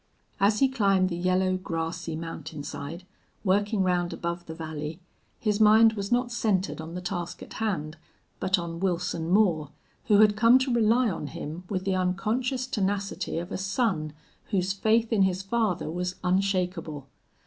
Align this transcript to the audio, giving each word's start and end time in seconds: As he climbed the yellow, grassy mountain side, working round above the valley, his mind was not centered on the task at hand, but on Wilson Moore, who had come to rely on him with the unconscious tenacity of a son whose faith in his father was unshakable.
As 0.39 0.57
he 0.61 0.67
climbed 0.67 1.09
the 1.09 1.15
yellow, 1.15 1.57
grassy 1.57 2.15
mountain 2.15 2.63
side, 2.63 3.05
working 3.43 3.83
round 3.83 4.13
above 4.13 4.47
the 4.47 4.55
valley, 4.55 4.99
his 5.39 5.59
mind 5.59 5.93
was 5.93 6.11
not 6.11 6.31
centered 6.31 6.81
on 6.81 6.95
the 6.95 7.01
task 7.01 7.43
at 7.43 7.53
hand, 7.61 7.97
but 8.39 8.57
on 8.57 8.79
Wilson 8.79 9.29
Moore, 9.29 9.69
who 10.05 10.17
had 10.21 10.35
come 10.35 10.57
to 10.57 10.73
rely 10.73 11.07
on 11.07 11.27
him 11.27 11.65
with 11.69 11.83
the 11.83 11.93
unconscious 11.93 12.65
tenacity 12.65 13.37
of 13.37 13.51
a 13.51 13.59
son 13.59 14.13
whose 14.45 14.73
faith 14.73 15.13
in 15.13 15.21
his 15.21 15.43
father 15.43 15.87
was 15.91 16.15
unshakable. 16.23 17.07